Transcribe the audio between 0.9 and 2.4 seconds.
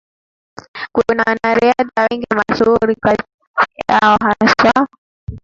kuna wanariadha wengi